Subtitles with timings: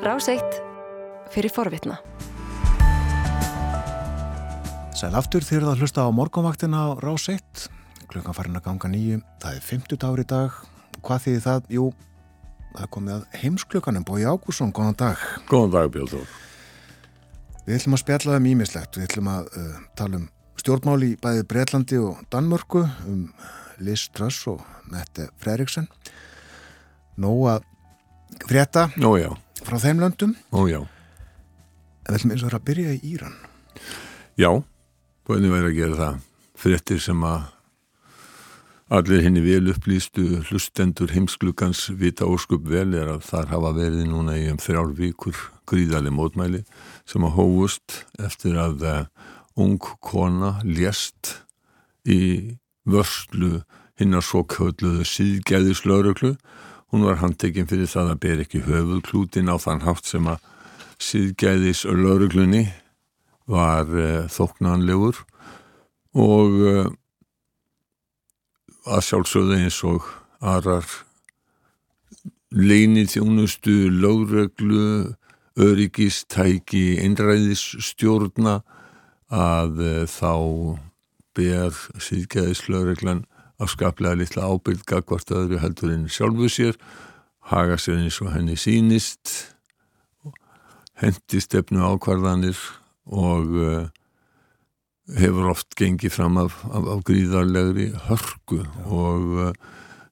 [0.00, 0.62] Ráseitt
[1.28, 1.98] fyrir forvitna.
[4.96, 7.66] Sæl aftur þér að hlusta á morgunvaktina á Ráseitt.
[8.08, 9.18] Klukkan farin að ganga nýju.
[9.42, 10.54] Það er 50 dagur í dag.
[11.04, 11.68] Hvað þýðir það?
[11.76, 11.84] Jú,
[12.78, 14.06] það komið að heimsklukkanum.
[14.08, 15.26] Bói Ágússon, góðan dag.
[15.52, 16.24] Góðan dag, Björn.
[17.66, 18.96] Við ætlum að spjalla um ímislegt.
[18.96, 20.26] Við ætlum að uh, tala um
[20.64, 23.28] stjórnmáli í bæði Breitlandi og Danmörku, um
[23.84, 25.92] Liz Truss og Mette Freriksen.
[27.20, 27.68] Nó að
[28.48, 29.28] frétta Ó já,
[29.66, 30.34] frá þeim löndum.
[30.52, 30.80] ó já.
[30.80, 33.36] En við ætlum eins og að byrja í Íran.
[34.40, 34.50] Já,
[35.28, 36.20] hvernig væri að gera það?
[36.60, 37.48] Fréttir sem að
[38.90, 44.34] allir henni vel upplýstu hlustendur heimsklukans vita óskup vel er að þar hafa verið núna
[44.40, 45.36] í um þrjár vikur
[45.70, 46.64] gríðali mótmæli
[47.08, 49.04] sem að hófust eftir að uh,
[49.54, 51.36] ung kona lést
[52.08, 52.56] í
[52.88, 53.60] vörslu
[54.00, 56.34] hinnar svo kölluðu síðgæðislauruglu.
[56.90, 60.42] Hún var handtekinn fyrir það að ber ekki höfuðklútin á þann hátt sem að
[61.00, 62.64] síðgæðis lauruglunni
[63.50, 65.20] var uh, þóknanlegur
[66.18, 66.90] og uh,
[68.90, 70.08] að sjálfsögðu eins og
[70.42, 70.88] aðrar
[72.50, 75.14] leini þjónustu, lögreglu,
[75.60, 78.60] öryggistæki, einræðisstjórna
[79.30, 80.34] að uh, þá
[81.38, 81.70] ber
[83.60, 86.76] síðgæðislögreglan afskaplega litla ábyrg gagvart öðru heldur en sjálfu sér,
[87.50, 89.54] haga sér eins og henni sínist,
[91.00, 92.58] hendi stefnu ákvarðanir
[93.10, 93.88] og uh,
[95.16, 99.52] hefur oft gengið fram af, af, af gríðarlegri hörku og uh,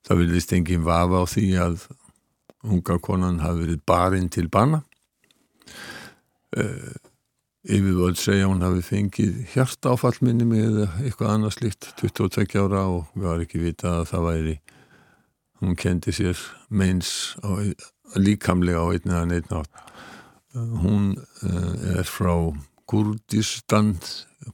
[0.04, 1.88] það vilist engin vafa á því að
[2.68, 4.82] unga konan hafi verið barinn til bana.
[6.56, 6.96] Uh,
[7.68, 13.44] yfirvöld segja hún hafi fengið hjarta áfallminni með eitthvað annað slíkt 22 ára og varum
[13.44, 14.56] ekki vita að það væri.
[15.58, 17.50] Hún kendi sér meins á,
[18.16, 19.84] líkamlega á einn eða neitt nátt
[20.54, 22.34] hún uh, er frá
[22.88, 23.94] Kurdistan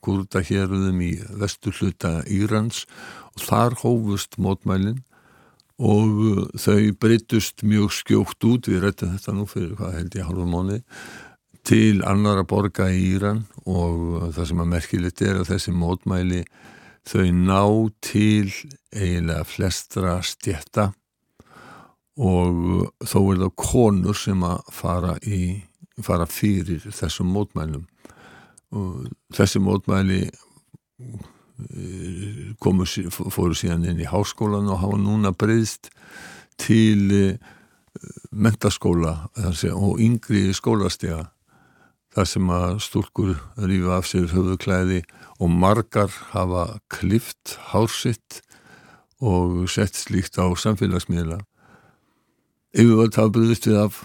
[0.03, 2.85] Kurdahéruðum í vestur hluta Írans
[3.35, 5.05] og þar hófust mótmælin
[5.79, 8.69] og þau breytust mjög skjókt út.
[8.71, 10.81] Við rættum þetta nú fyrir hvað held ég halva mánu
[11.65, 16.43] til annara borga í Íran og það sem að merkilegt er að þessi mótmæli
[17.09, 17.63] þau ná
[18.05, 18.53] til
[18.93, 20.91] eiginlega flestra stjætta
[22.21, 25.65] og þó er það konur sem að fara, í,
[26.05, 27.89] fara fyrir þessum mótmælum.
[28.75, 30.21] Og þessi mótmæli
[32.63, 35.91] komu, fóru síðan inn í háskólan og hafa núna breyðst
[36.61, 37.35] til
[38.35, 39.15] mentaskóla
[39.75, 41.23] og yngri skólastega
[42.15, 45.03] þar sem að stúlkur rífa af sér höfðuklæði
[45.43, 48.41] og margar hafa klift hársitt
[49.25, 51.41] og sett slíkt á samfélagsmiðla.
[52.75, 54.05] Yfirvöld hafa brúðist við af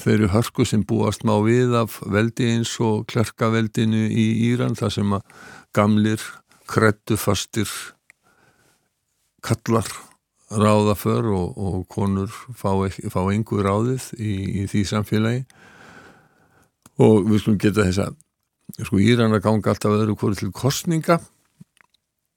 [0.00, 5.14] þeirri hörku sem búast má við af veldi eins og klerkaveldinu í Íran þar sem
[5.16, 5.28] að
[5.76, 6.24] gamlir,
[6.70, 7.68] krettufastir
[9.44, 9.88] kallar
[10.54, 12.72] ráða för og, og konur fá,
[13.12, 14.32] fá einhver ráðið í,
[14.62, 15.44] í því samfélagi
[17.02, 18.18] og við skulum geta þess að
[18.86, 21.18] sko Íran að ganga alltaf öðru hverju til kostninga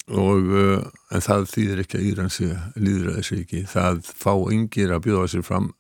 [0.08, 2.48] og uh, en það þýðir ekki að Íran sé
[2.80, 3.62] líður að þessu ekki.
[3.68, 5.72] Það fá yngir að bjóða sér fram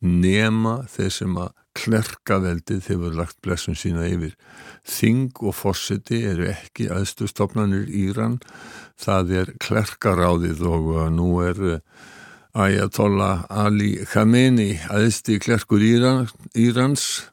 [0.00, 4.32] nema þeir sem að klerkaveldið hefur lagt blessun sína yfir.
[4.82, 8.40] Þing og fórseti eru ekki aðstu stopnarnir Íran.
[8.98, 11.78] Það er klerkaráðið og uh, nú er uh,
[12.58, 16.26] Ayatollah Ali Khamenei aðstu klerkur Íran,
[16.58, 17.29] Írans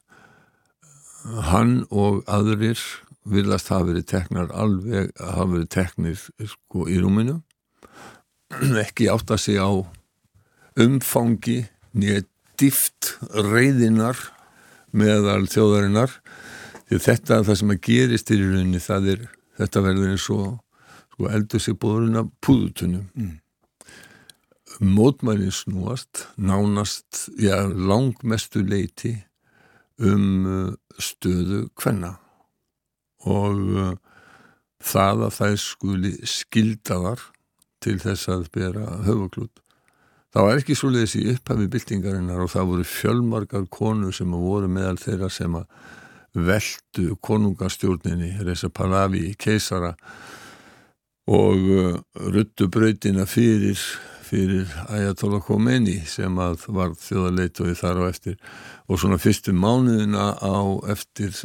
[1.50, 2.80] hann og aðrir
[3.28, 7.42] viljast hafa verið teknar alveg hafa verið teknir sko í rúminu.
[8.86, 9.76] Ekki átt að segja á
[10.78, 11.64] umfangi
[11.98, 12.24] nýja
[12.58, 14.20] dýft reyðinar
[14.96, 16.14] meðal þjóðarinnar.
[16.88, 19.28] Því þetta það sem að gerist í rauninni það er
[19.58, 20.48] þetta verður eins og
[21.18, 23.36] sko, eldur sig búðurinn af púðutunum mm.
[24.96, 29.18] mótmælinn snúast nánast, já, langmestu leiti
[29.98, 32.16] um stöðu hvenna
[33.28, 33.94] og uh,
[34.84, 37.24] það að það skuli skildaðar
[37.84, 39.62] til þess að bera höfuklút.
[40.34, 44.70] Það var ekki svo leiðis í upphafi byltingarinnar og það voru fjölmargar konur sem voru
[44.70, 45.66] meðal þeirra sem að
[46.38, 49.96] veldu konungastjórninni, Reza Pahlavi, keisara
[51.28, 51.98] og uh,
[52.34, 53.80] ruttu brautina fyrir
[54.28, 58.36] fyrir Ayatollah Khomeini sem að var þjóðarleitoði þar á eftir.
[58.88, 60.58] Og svona fyrstu mánuðina á
[60.92, 61.36] eftir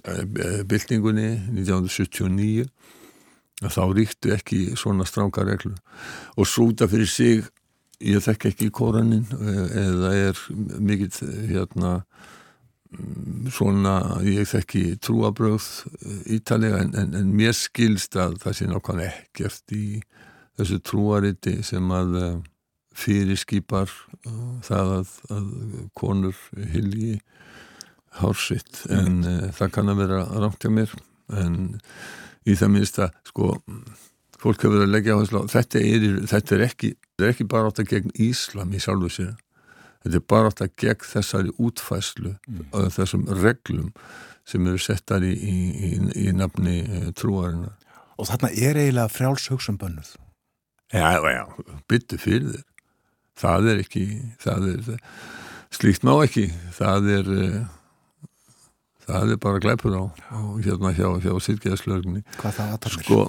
[0.69, 2.69] byltingunni 1979
[3.63, 5.75] þá ríktu ekki svona stránga reglu
[6.37, 7.45] og súta fyrir sig
[8.03, 10.41] ég þekk ekki kóranin eða er
[10.83, 11.13] mikill
[11.51, 12.01] hérna
[13.53, 15.65] svona, ég þekki trúabröð
[16.35, 19.87] ítalega en, en, en mér skilst að það sé nákvæmlega ekkert í
[20.59, 22.19] þessu trúariti sem að
[22.99, 23.91] fyrirskipar
[24.27, 25.51] uh, það að, að
[25.99, 26.39] konur
[26.73, 27.21] hilji
[28.21, 30.97] hársitt en uh, það kann að vera rámt hjá mér.
[31.33, 31.77] En
[32.49, 33.53] í það minnst að sko
[34.43, 37.71] fólk hefur verið að leggja á þessu þetta er, þetta er ekki, þetta ekki bara
[37.71, 39.33] átt að gegn Íslam í sjálfu sér.
[40.03, 42.67] Þetta er bara átt að gegn þessari útfæslu mm.
[42.75, 43.93] og þessum reglum
[44.49, 45.91] sem eru settar í, í, í,
[46.25, 47.77] í nafni e, trúarinnar.
[48.19, 50.17] Og þarna er eiginlega frjálshauksum bönnuð.
[50.93, 51.45] Já, já,
[51.89, 52.67] byttu fyrir þér
[53.39, 54.07] það er ekki
[54.43, 54.91] það er,
[55.73, 57.49] slíkt má ekki það er e,
[59.07, 63.07] það er bara gleipur á og hérna hjá, hjá sýrgeðslögninni Hvað það aðtarnir?
[63.07, 63.23] Sko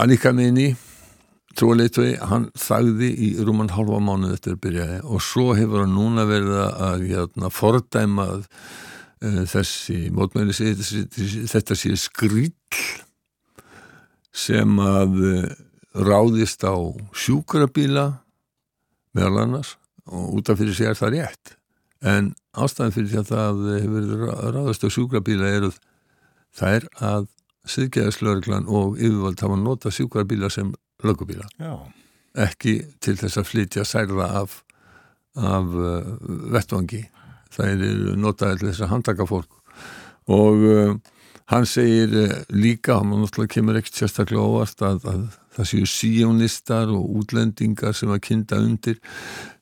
[0.00, 0.70] Annika minni
[1.56, 6.26] trúleitvei, hann þagði í rúman halva mánuð eftir að byrjaði og svo hefur hann núna
[6.28, 12.52] verið að hérna, fordæma uh, þessi mótmæli þetta sé skrýll
[14.36, 15.54] sem að uh,
[15.96, 16.76] ráðist á
[17.16, 18.06] sjúkrabíla
[19.16, 19.76] meðal annars
[20.06, 21.56] og út af fyrir sig er það rétt.
[22.04, 25.78] En ástæðan fyrir því að það hefur ráðist á sjúkrabíla er að
[26.56, 27.28] það er að
[27.66, 30.72] siðgeðaslörglan og yfirvald hafa nota sjúkrarbíla sem
[31.04, 31.48] lögubíla
[32.36, 34.60] ekki til þess að flytja særða af,
[35.40, 36.16] af uh,
[36.52, 37.06] vettvangi.
[37.56, 39.60] Það er notaði til þess að handtaka fólk.
[40.32, 40.92] Og uh,
[41.52, 45.24] hann segir uh, líka, hann náttúrulega kemur ekkert sérstaklega óvart að, að
[45.56, 49.00] það séu síjónistar og útlendingar sem að kynna undir.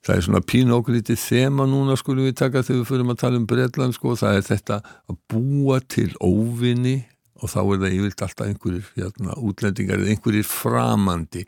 [0.05, 3.49] Það er svona pínókrítið þema núna skulum við taka þegar við fyrir að tala um
[3.49, 6.99] Breitland sko, það er þetta að búa til óvinni
[7.43, 11.43] og þá er það yfirlt alltaf einhverjir hérna, útlendingar eða einhverjir framandi.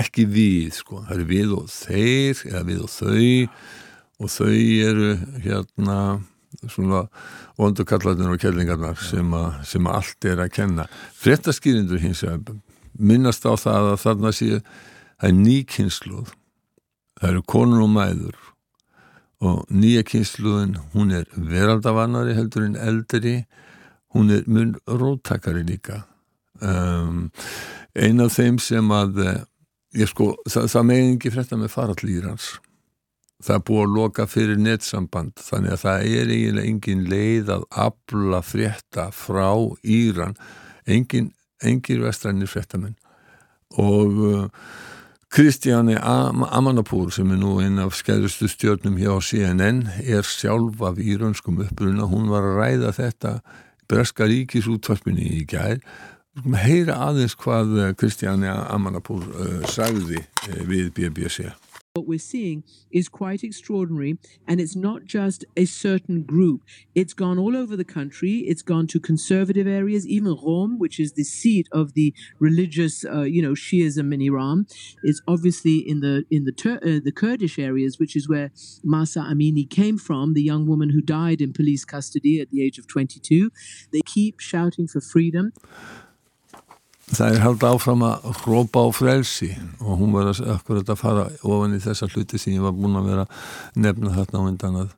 [0.00, 3.30] Ekki við sko, það eru við og þeir eða við og þau.
[4.20, 6.00] Og þau eru hérna
[6.68, 7.04] svona
[7.60, 9.30] vondukallarnir og kellingarnar sem,
[9.64, 10.86] sem að allt er að kenna.
[11.22, 12.50] Frettaskýrindur hins að
[13.00, 16.30] minnast á það að þarna sé það er ný kynsluð
[17.20, 18.38] það eru konur og mæður.
[19.40, 23.44] Og nýja kynsluðin hún er veraldavannari heldur en eldri.
[24.12, 26.02] Hún er mun róttakari líka.
[26.60, 27.30] Um,
[27.96, 29.38] ein af þeim sem að eh,
[30.02, 32.50] ég sko, það, það megin ekki frétta með farallýrans
[33.40, 37.66] það er búið að loka fyrir nettsamband þannig að það er eiginlega engin leið að
[37.86, 39.48] abla frétta frá
[39.80, 40.36] Íran.
[40.90, 41.30] Engin,
[41.62, 42.96] engin vestrænir fréttamenn.
[43.78, 44.44] Og uh,
[45.30, 50.98] Kristjáni Am Amanapúr sem er nú einn af skæðustu stjórnum hjá CNN er sjálf af
[50.98, 53.34] íraunskum uppruna, hún var að ræða þetta
[53.90, 55.78] breska ríkisútvarpinni í gær.
[56.64, 61.50] Heyra aðeins hvað Kristjánja Amanapúr uh, sagði uh, við BBC
[61.94, 64.16] What we're seeing is quite extraordinary,
[64.46, 66.62] and it's not just a certain group.
[66.94, 68.44] It's gone all over the country.
[68.46, 73.22] It's gone to conservative areas, even Rome, which is the seat of the religious, uh,
[73.22, 74.68] you know, Shiism in Iran.
[75.02, 78.50] It's obviously in the in the Tur- uh, the Kurdish areas, which is where
[78.86, 82.78] Masa Amini came from, the young woman who died in police custody at the age
[82.78, 83.50] of 22.
[83.92, 85.54] They keep shouting for freedom.
[87.10, 90.42] Það er held áfram að hrópa á frelsi og hún var að,
[90.80, 93.26] að fara ofan í þessa hluti sem ég var búin að vera
[93.74, 94.96] nefna þarna á undan að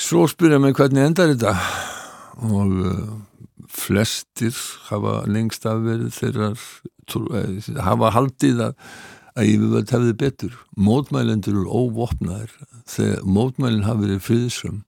[0.00, 1.54] svo spyrja mig hvernig endar þetta?
[2.48, 3.14] Og uh,
[3.68, 4.56] flestir
[4.88, 8.76] hafa lengst af verið þeirra uh, hafa haldið að
[9.38, 10.54] að yfirvöld hefði betur.
[10.74, 12.52] Mótmælendur eru óvopnaðir.
[12.90, 14.80] Þegar mótmælinn hafi verið friðsum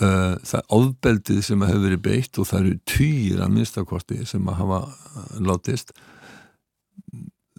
[0.00, 4.56] Uh, það ofbeldið sem hefur verið beitt og það eru týr að minnstakorti sem að
[4.62, 5.92] hafa uh, látist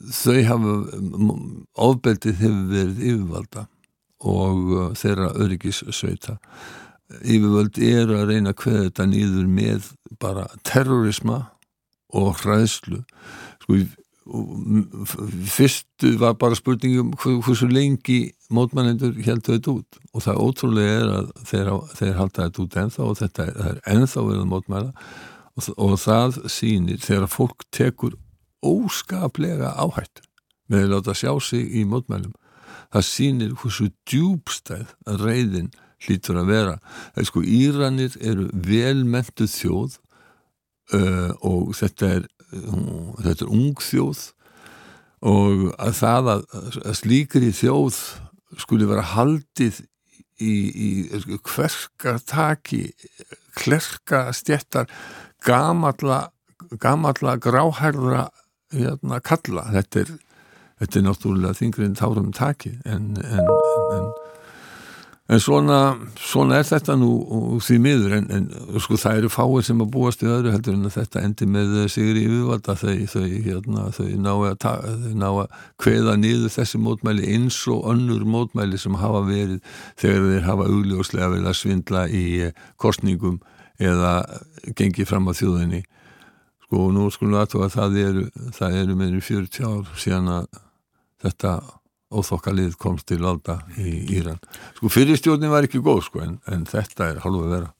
[0.10, 0.74] þau hafa
[1.86, 3.67] ofbeldið hefur verið yfirvalda
[4.25, 6.39] og uh, þeirra öryggissauta
[7.22, 9.89] yfirvöld eru að reyna að hveða þetta nýður með
[10.22, 11.39] bara terrorisma
[12.15, 13.03] og hræðslu.
[13.62, 13.79] Sko
[14.25, 20.00] fyrstu var bara spurningum hversu lengi mótmannendur heldur þetta út.
[20.13, 24.27] Og það ótrúlega er að þeir, þeir halda þetta út ennþá og þetta er, ennþá
[24.29, 25.10] verið mótmæla.
[25.55, 28.17] Og, og það sýnir þegar fólk tekur
[28.65, 30.25] óskaplega áhætt
[30.72, 32.34] með að láta sjá sig í mótmælum
[32.94, 35.72] það sýnir hversu djúbstæð reyðin
[36.05, 36.75] hlýtur að vera.
[37.17, 39.98] Er sko Íranir eru velmentuð þjóð
[40.96, 44.24] uh, og þetta er þetta er ung þjóð
[45.25, 46.46] og að það að,
[46.86, 48.00] að slíkri þjóð
[48.62, 49.82] skuli vera haldið
[50.44, 50.90] í, í
[51.48, 52.84] hverkartaki
[53.56, 54.90] klerka stjettar
[55.46, 56.28] gamalla
[56.82, 58.30] gamalla gráhærra
[58.74, 59.66] hérna, kalla.
[59.74, 60.14] Þetta er,
[60.82, 63.52] þetta er náttúrulega þingriðin tárum taki en, en,
[63.96, 64.08] en
[65.25, 67.08] En svona, svona er þetta nú
[67.65, 68.44] því miður en, en
[68.77, 71.72] sko það eru fáir sem að búast í öðru heldur en að þetta endi með
[71.89, 74.67] sigri yfirvalda þau, þau, hérna, þau ná að,
[75.25, 80.67] að kveða niður þessi mótmæli eins og önnur mótmæli sem hafa verið þegar þeir hafa
[80.75, 83.39] augljóslega verið að svindla í eh, kostningum
[83.82, 84.12] eða
[84.77, 85.82] gengið fram á þjóðinni.
[86.67, 88.27] Sko nú skulum við aðtóa að það eru,
[88.60, 90.62] það eru meðin 40 ár síðan að
[91.25, 91.55] þetta
[92.14, 94.38] óþokkalið komst til valda í Íran.
[94.78, 97.74] Sko fyrirstjórnin var ekki góð sko en, en þetta er halvu að vera.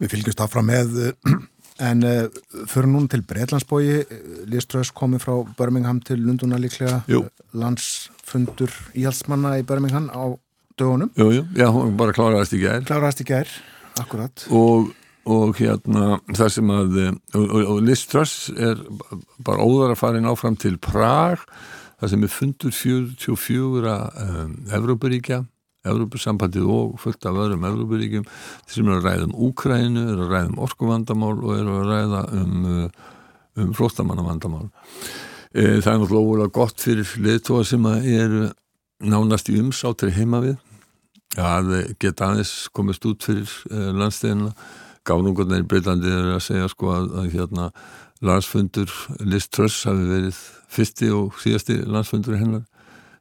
[0.00, 0.96] Við fylgjumst áfram með
[1.90, 3.86] en uh, fyrir núna til Breitlandsbói
[4.48, 7.26] Liströðs komið frá Birmingham til Lunduna líklega jú.
[7.56, 10.32] landsfundur íhalsmanna í Birmingham á
[10.76, 11.12] dögunum.
[11.16, 12.84] Jú, jú, já, hún bara kláraðist í gær.
[12.88, 13.58] Kláraðist í gær,
[14.02, 14.48] akkurat.
[14.52, 14.94] Og
[15.26, 18.78] og hérna það sem að og, og, og Liströðs er
[19.42, 21.42] bara óðar að fara inn áfram til Prag
[22.00, 25.44] það sem er fundur 44 um, Evrópuríkja
[25.86, 28.26] Evrópusambandið og fullt af öðrum Evrópuríkjum
[28.66, 32.22] sem er að ræða um Úkrænu, er að ræða um orkuvandamál og er að ræða
[32.40, 33.10] um, uh,
[33.62, 34.68] um flóttamannavandamál.
[35.56, 38.34] E, það er náttúrulega ógulega gott fyrir leðtóa sem er
[39.00, 40.58] nánast í umsátri heima við
[41.40, 44.52] að geta aðeins komist út fyrir uh, landstegina.
[45.06, 47.70] Gáðungurnar í Breitlandi er að segja sko að, að hérna
[48.24, 50.40] landsfundur Liz Truss hafi verið
[50.72, 52.64] fyrsti og síðasti landsfundur hennar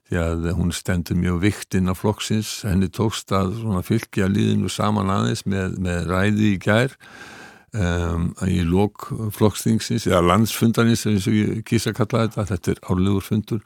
[0.05, 3.55] því að hún stendur mjög vikt inn á flokksins, henni tókst að
[3.87, 6.93] fylgja líðinu saman aðeins með, með ræði í gær
[7.73, 12.83] um, í lók flokksþingsins eða landsfundarins eins og ég kýsa að kalla þetta, þetta er
[12.85, 13.65] árlegur fundur.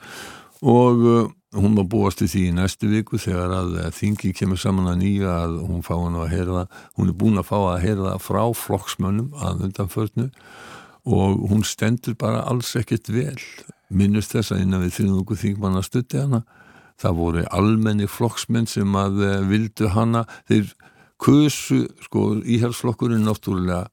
[0.60, 1.28] Og uh,
[1.60, 5.36] hún má búast í því í næstu viku þegar að þingi kemur saman að nýja
[5.44, 8.26] að hún fá hann að heyra það, hún er búin að fá að heyra það
[8.30, 10.30] frá flokksmönnum að undanförnu
[11.06, 13.38] og hún stendur bara alls ekkert vel.
[13.90, 16.44] Minnust þess að innan við þrjúðungu þingmann að stutti hana.
[17.00, 20.26] Það voru almenni flokksmenn sem að eh, vildu hana.
[20.50, 20.74] Þeir
[21.20, 23.88] kusu, sko, íhjálpsflokkurinn náttúrulega.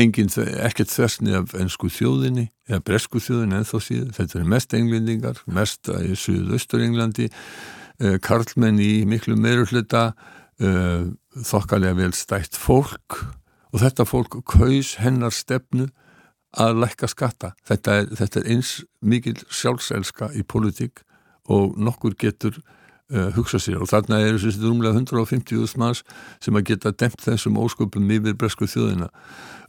[0.00, 0.30] Engin,
[0.64, 5.42] ekkert þversni af ennsku þjóðinni eða bresku þjóðinni en þó síðan þetta er mest englendingar,
[5.52, 10.14] mest í Suðaustur Englandi eh, karlmenn í miklu meirulita
[10.62, 13.20] eh, þokkalega vel stætt fólk.
[13.72, 15.90] Og þetta fólk kaus hennar stefnu
[16.60, 17.52] að lækka skatta.
[17.68, 21.04] Þetta er, þetta er eins mikil sjálfselska í politík
[21.50, 23.80] og nokkur getur uh, hugsað sér.
[23.82, 26.04] Og þarna er þessi rúmlega 150.000 manns
[26.42, 29.08] sem að geta demt þessum ósköpum yfir bresku þjóðina.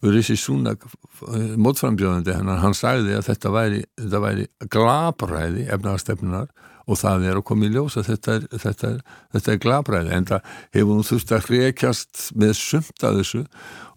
[0.03, 6.51] Rissi Súnak uh, mótframbjöðandi hennar, hann sagði að þetta væri, þetta væri glabræði efnaðarstefnunar
[6.83, 8.99] og það er að koma í ljós að þetta er, þetta er,
[9.35, 13.43] þetta er glabræði en það hefur nú þurft að hrekjast með sumt að þessu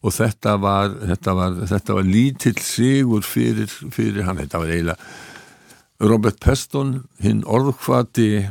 [0.07, 6.07] og þetta var, þetta var, þetta var lítill sigur fyrir, fyrir hann, þetta var eiginlega
[6.07, 8.47] Robert Peston, hinn orðkvati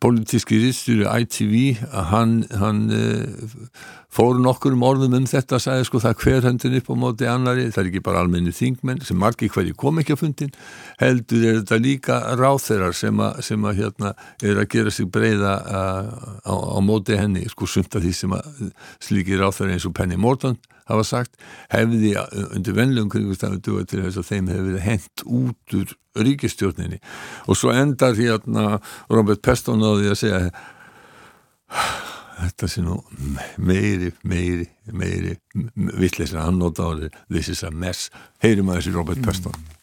[0.00, 3.66] politíski rýstjóri ITV hann, hann uh,
[4.08, 7.28] fór nokkur um orðum um þetta og sagði sko það hver hendin upp á móti
[7.28, 10.54] annari það er ekki bara almenni þingmenn sem margi hverji kom ekki að fundin
[11.02, 15.54] heldur er þetta líka ráþeirar sem að, sem að hérna er að gera sig breyða
[15.60, 19.96] uh, á, á móti henni sko sumt af því sem að slíki ráþeirar eins og
[20.00, 20.56] Penny Morton
[20.90, 21.40] hafa sagt
[21.72, 22.14] hefði
[22.50, 27.00] undir vennlegum kringustafn duða til þess að þeim hefði verið hent út úr ríkistjórninni
[27.46, 28.78] og svo endar hérna
[29.10, 30.40] Robert Peston á því að segja
[32.40, 32.96] þetta sé nú
[33.60, 35.36] meiri, meiri, meiri
[35.74, 38.08] vittleysir að hann nota á því this is a mess,
[38.42, 39.79] heyrim að þessi Robert Peston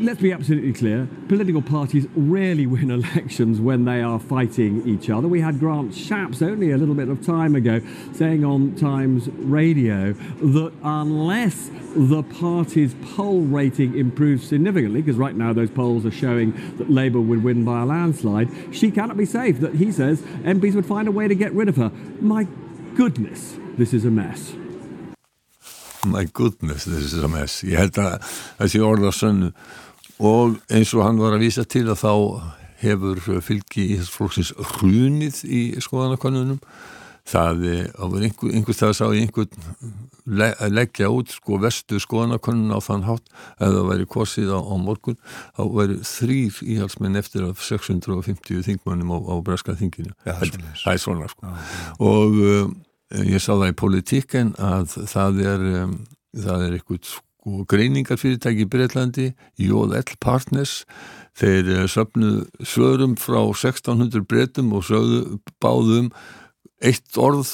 [0.00, 5.28] let's be absolutely clear political parties rarely win elections when they are fighting each other.
[5.28, 7.80] We had Grant Shapps only a little bit of time ago
[8.12, 15.52] saying on Times Radio that unless the party's poll rating improves significantly, because right now
[15.52, 19.60] those polls are showing that Labour would win by a landslide, she cannot be safe.
[19.60, 21.90] That he says MPs would find a way to get rid of her.
[22.20, 22.46] My
[22.94, 24.54] goodness, this is a mess.
[26.06, 27.62] My goodness, this is a mess.
[27.66, 28.20] Ég held að
[28.60, 29.52] þessi orða sönnu
[30.16, 32.12] og eins og hann var að vísa til að þá
[32.80, 36.60] hefur fylgi í þess flóksins hrunið í skoðanakonunum
[37.26, 37.88] það er
[38.22, 43.30] einhver, einhvers það sá í einhvern leggja út sko vestu skoðanakonun á þann hátt.
[43.58, 45.18] Ef það væri korsið á, á morgun
[45.56, 50.14] þá væri þrýr íhalsmenn eftir af 650 þingmannum á, á Breska þinginu.
[50.26, 51.54] Það er svona sko.
[52.02, 52.76] Og um,
[53.14, 55.94] ég sá það í politíken að það er um,
[56.36, 59.28] það er eitthvað sko greiningarfyrirtæki í Breitlandi,
[59.62, 60.16] J.L.
[60.22, 60.80] Partners,
[61.38, 66.10] þeir eh, söfnuð svörum frá 1600 breytum og sögðu báðum
[66.84, 67.48] eitt orð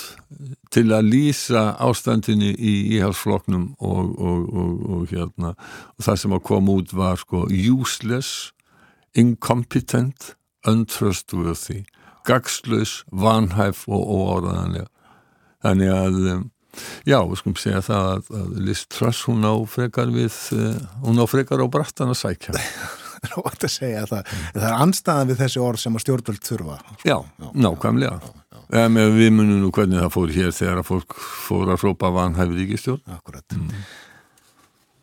[0.72, 6.44] til að lýsa ástandinni í íhalsfloknum og, og, og, og hérna og það sem að
[6.48, 8.50] koma út var sko useless,
[9.12, 10.32] incompetent,
[10.66, 11.82] untrustworthy
[12.24, 14.86] gagslaus, vanhæf og óáraðanlega.
[15.62, 16.42] Þannig að, um,
[17.08, 20.76] já, við skulum segja það að, að Liz Truss, hún á frekar við, uh,
[21.06, 22.58] hún á frekar á brattan að sækja.
[23.22, 26.02] Það er ótt að segja að það, það er anstæðan við þessi orð sem að
[26.02, 26.78] stjórnvöld þurfa.
[27.06, 27.12] Já,
[27.54, 28.32] nákvæmlega.
[28.74, 32.58] Um, við munum nú hvernig það fór hér þegar að fólk fór að hrópa vanhæfið
[32.64, 33.14] ríkistjórn.
[33.14, 33.54] Akkurat.
[33.54, 33.84] Mm.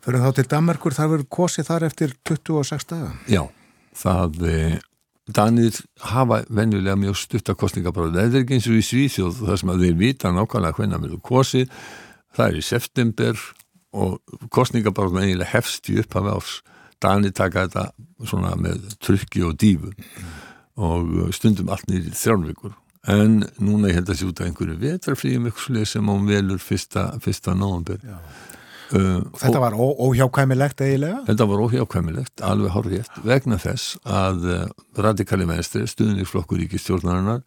[0.04, 3.10] Fyrir þá til Danmarkur, það verður kosið þar eftir 26 daga?
[3.30, 3.42] Já,
[4.02, 4.38] það...
[4.52, 4.78] Eh,
[5.36, 5.76] Danir
[6.10, 9.96] hafa venjulega mjög stuttakostningabráð það er ekki eins og í Svíþjóð þar sem að þeir
[10.00, 11.72] vita nákvæmlega hvernig verður kosið.
[12.36, 13.46] Það er í september
[13.90, 16.58] og kostningabráð venjulega hefst í upphafi árs.
[17.00, 17.86] Danir taka þetta
[18.28, 19.94] svona með trykki og dífu
[20.80, 22.76] og stundum allt nýrið þrjálfvíkur
[23.08, 27.54] en núna ég held að sé út af einhverju vetrafríum sem án velur fyrsta, fyrsta
[27.54, 28.00] nógambur
[28.90, 31.20] Uh, þetta var óhjákvæmilegt eiginlega?
[31.28, 34.64] Þetta var óhjákvæmilegt, alveg horrið vegna þess að uh,
[34.98, 37.44] radikali venstri, stuðnisflokkur í stjórnarinnar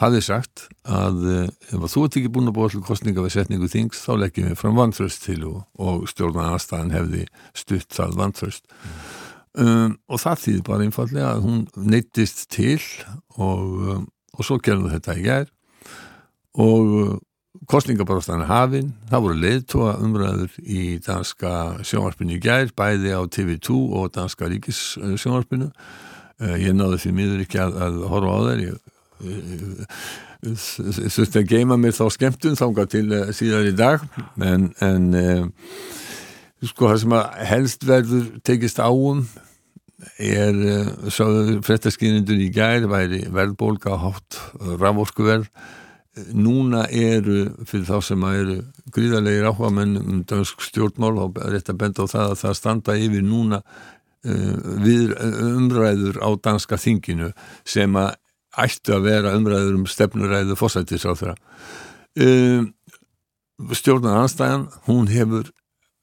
[0.00, 3.70] hafði sagt að uh, ef þú ert ekki búin að búa til kostninga við setningu
[3.70, 7.24] þings þá leggjum við fram vantröst til og, og stjórnarnarstaðan hefði
[7.62, 9.00] stutt það vantröst mm.
[9.62, 12.80] um, og það þýði bara einfallega að hún neittist til
[13.38, 15.50] og, um, og svo gerðum þetta í gær
[16.58, 17.20] og
[17.70, 24.12] kostningabarastan hafinn, það voru leiðtóa umræður í danska sjónvarpinu í gær, bæði á TV2 og
[24.14, 28.76] danska ríkis sjónvarpinu eh, ég náðu því miður ekki að, að horfa á þeir ég
[30.40, 34.06] þurfti að geima mér þá skemmtun þánga til eh, síðar í dag.
[34.38, 35.44] En, en eh,
[36.70, 39.26] sko það sem að helst verður tekist áum
[40.22, 40.56] er,
[41.12, 44.38] sáðu frettaskýrindur í gær væri verðbólka hátt
[44.80, 45.50] raforkuverð
[46.36, 48.56] núna eru fyrir þá sem eru
[48.94, 52.96] gríðarlegir áhuga menn um dansk stjórnmál og rétt að benda á það að það standa
[52.98, 55.14] yfir núna uh, við
[55.50, 57.32] umræður á danska þinginu
[57.64, 58.16] sem að
[58.60, 61.36] ættu að vera umræður um stefnuræðu þeirra
[62.18, 62.66] uh,
[63.76, 65.50] stjórnar anstæðan hún hefur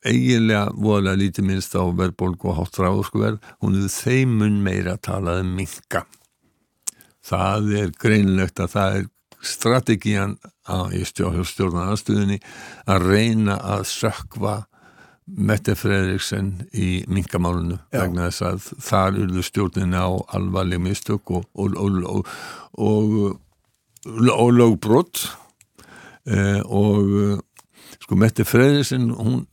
[0.06, 5.54] eiginlega voðalega lítið minnst á verðbólgu og hátt ráðskuverð hún hefur þeimun meira talað um
[5.58, 6.06] minka.
[7.28, 9.08] Það er greinlegt að það er
[9.44, 10.38] strategían
[10.94, 12.40] í stjórnarnastuðinni
[12.90, 14.58] að reyna að sökva
[15.28, 21.76] Mette Fredriksen í minkamálunu vegna þess að þar urðu stjórnina á alvarleg mistök og, og,
[22.80, 23.18] og,
[24.32, 25.26] og lögbrott
[26.32, 27.44] eh, og
[28.00, 29.44] sko Mette Fredriksen hún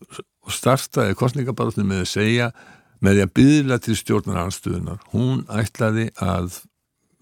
[0.47, 2.49] startaði kostningabarotinu með að segja
[3.03, 6.63] með því að byðla til stjórnarnastuðinar hún ætlaði að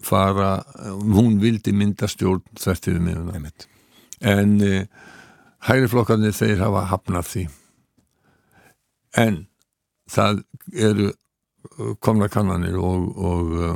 [0.03, 0.57] fara,
[0.89, 3.51] hún vildi mynda stjórn til við miðuna
[4.23, 4.85] en e,
[5.67, 7.43] hægriflokkarnir þeir hafa hafnað því.
[9.23, 9.43] En
[10.09, 13.75] það eru uh, komna kannanir og, og uh,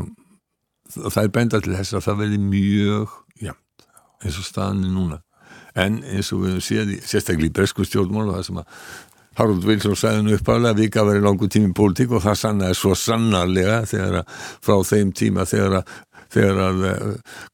[0.98, 3.88] það er benda til þess að það verði mjög jæmt
[4.24, 5.22] eins og staðinni núna.
[5.78, 8.82] En eins og við séum sérstaklega í bresku stjórnmál og það sem að
[9.38, 12.96] Harald Wilson sæði nú uppálega að vika verið langu tími pólitík og það sannaði svo
[12.98, 14.32] sannarlega þegar að
[14.66, 15.92] frá þeim tíma þegar að
[16.34, 16.86] þegar að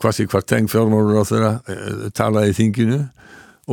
[0.01, 2.99] kvasi eh, hvart teng fjármálur á þeirra eh, talaði í þinginu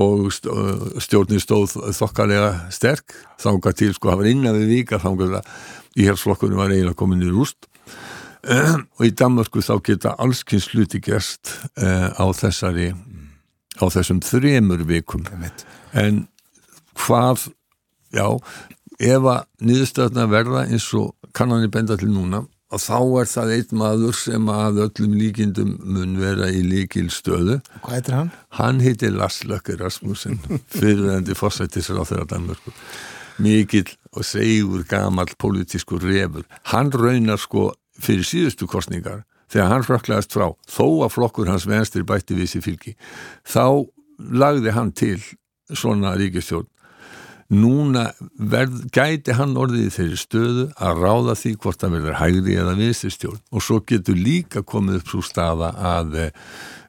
[0.00, 3.16] og eh, stjórnir stóð þokkalega sterk.
[3.42, 5.52] Þángar til sko að vera innan við vika þángar að
[6.00, 7.66] íhjálpsflokkurinn var eiginlega komin í rúst.
[8.96, 12.86] Og í Danmarku þá geta allskynns sluti gerst á þessari
[13.76, 15.26] á þessum þremur vikum.
[15.92, 16.22] En
[16.96, 17.50] hvað
[18.16, 18.24] já,
[18.96, 23.78] ef að niðurstöðna verða eins og kannanir benda til núna og þá er það einn
[23.80, 27.58] maður sem að öllum líkindum mun vera í líkil stöðu.
[27.82, 28.30] Hvað heitir hann?
[28.60, 30.38] Hann heitir Lars Lökke Rasmussen,
[30.78, 32.74] fyrirvendi fórsættisar á þeirra Danmörku.
[33.40, 36.46] Mikil og segur gamal politískur refur.
[36.70, 42.04] Hann raunar sko fyrir síðustu kostningar þegar hann frökklaðist frá, þó að flokkur hans venstri
[42.06, 42.92] bætti við sér fylgi,
[43.42, 43.82] þá
[44.30, 45.18] lagði hann til
[45.74, 46.68] svona ríkistjórn
[47.50, 52.58] núna verð, gæti hann orðið í þeirri stöðu að ráða því hvort það verður hægri
[52.62, 56.28] eða viðstistjórn og svo getur líka komið upp svo staða að e,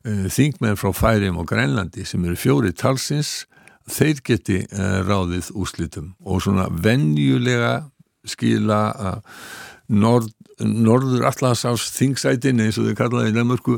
[0.05, 3.47] þingmenn frá Færim og Grænlandi sem eru fjóri talsins
[3.89, 7.79] þeir geti e, ráðið úslitum og svona venjulega
[8.29, 9.27] skila að
[9.91, 10.29] Nord,
[10.63, 13.73] norður allansás þingsætin eins og þau kallaði í Lemurku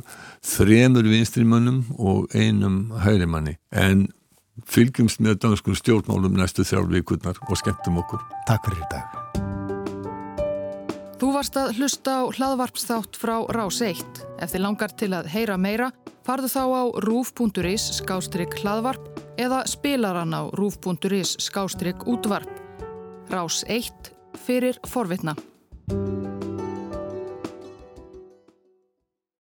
[0.46, 4.04] þremur vinstrimönnum og einum hægrimanni en
[4.70, 8.22] fylgjumst með danskum stjórnmálum næstu þrjár vikurnar og skemmtum okkur.
[8.50, 9.20] Takk fyrir í dag.
[11.24, 14.24] Þú varst að hlusta á hlaðvarpsþátt frá Rás 1.
[14.44, 15.88] Ef þið langar til að heyra meira,
[16.28, 22.52] farðu þá á rúf.is skástrygg hlaðvarp eða spilaran á rúf.is skástrygg útvarp.
[23.32, 24.12] Rás 1
[24.44, 25.38] fyrir forvitna.